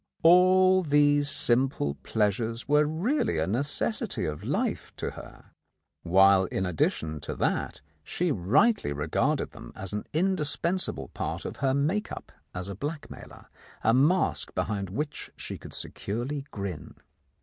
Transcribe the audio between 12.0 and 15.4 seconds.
up" as a blackmailer, a mask behind which